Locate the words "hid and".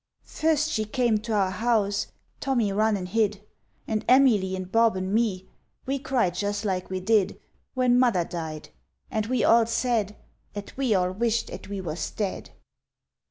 3.07-4.03